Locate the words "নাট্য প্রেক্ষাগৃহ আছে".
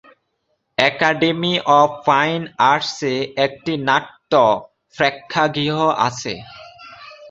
3.87-6.33